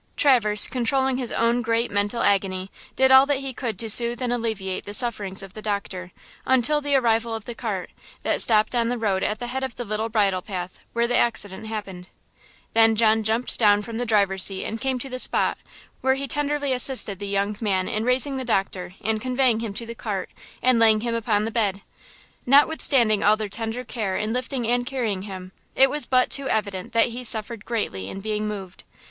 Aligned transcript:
Traverse, 0.17 0.65
controlling 0.65 1.17
his 1.17 1.31
own 1.31 1.61
great 1.61 1.91
mental 1.91 2.23
agony, 2.23 2.71
did 2.95 3.11
all 3.11 3.27
that 3.27 3.37
he 3.37 3.53
could 3.53 3.77
to 3.77 3.87
soothe 3.87 4.19
and 4.19 4.33
alleviate 4.33 4.85
the 4.85 4.95
sufferings 4.95 5.43
of 5.43 5.53
the 5.53 5.61
doctor, 5.61 6.11
until 6.43 6.81
the 6.81 6.95
arrival 6.95 7.35
of 7.35 7.45
the 7.45 7.53
cart, 7.53 7.91
that 8.23 8.41
stopped 8.41 8.73
on 8.73 8.89
the 8.89 8.97
road 8.97 9.21
at 9.21 9.37
the 9.37 9.45
head 9.45 9.63
of 9.63 9.75
the 9.75 9.85
little 9.85 10.09
bridle 10.09 10.41
path, 10.41 10.79
where 10.93 11.05
the 11.05 11.15
accident 11.15 11.67
happened. 11.67 12.09
Then 12.73 12.95
John 12.95 13.21
jumped 13.21 13.59
from 13.61 13.97
the 13.97 14.05
driver's 14.07 14.41
seat 14.43 14.65
and 14.65 14.81
came 14.81 14.97
to 14.97 15.07
the 15.07 15.19
spot, 15.19 15.59
where 16.01 16.15
he 16.15 16.27
tenderly 16.27 16.73
assisted 16.73 17.19
the 17.19 17.27
young 17.27 17.55
man 17.61 17.87
in 17.87 18.03
raising 18.03 18.37
the 18.37 18.43
doctor 18.43 18.95
and 19.03 19.21
conveying 19.21 19.59
him 19.59 19.71
to 19.75 19.85
the 19.85 19.93
cart 19.93 20.31
and 20.63 20.79
laying 20.79 21.01
him 21.01 21.13
upon 21.13 21.45
the 21.45 21.51
bed. 21.51 21.83
Notwithstanding 22.47 23.23
all 23.23 23.37
their 23.37 23.49
tender 23.49 23.83
care 23.83 24.17
in 24.17 24.33
lifting 24.33 24.67
and 24.67 24.83
carrying 24.83 25.21
him, 25.29 25.51
it 25.75 25.91
was 25.91 26.07
but 26.07 26.31
too 26.31 26.49
evident 26.49 26.91
that 26.93 27.09
he 27.09 27.23
suffered 27.23 27.65
greatly 27.65 28.09
in 28.09 28.19
being 28.19 28.47
moved. 28.47 28.83